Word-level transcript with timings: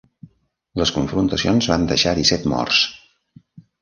Les 0.81 0.93
confrontacions 0.95 1.67
van 1.73 1.85
deixar 1.93 2.17
disset 2.21 2.51
morts 2.55 2.81